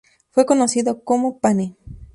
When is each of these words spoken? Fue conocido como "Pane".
Fue 0.31 0.47
conocido 0.47 1.03
como 1.03 1.37
"Pane". 1.39 1.75